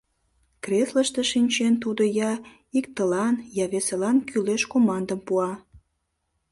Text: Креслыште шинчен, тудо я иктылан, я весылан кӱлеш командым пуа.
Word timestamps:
Креслыште 0.63 1.21
шинчен, 1.31 1.73
тудо 1.83 2.03
я 2.29 2.31
иктылан, 2.77 3.35
я 3.63 3.65
весылан 3.73 4.17
кӱлеш 4.29 4.61
командым 4.71 5.19
пуа. 5.27 5.51